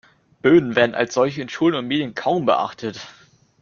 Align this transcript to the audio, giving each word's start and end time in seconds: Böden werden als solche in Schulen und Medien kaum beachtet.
Böden 0.41 0.75
werden 0.75 0.95
als 0.95 1.13
solche 1.13 1.43
in 1.43 1.49
Schulen 1.49 1.75
und 1.75 1.87
Medien 1.87 2.15
kaum 2.15 2.47
beachtet. 2.47 3.01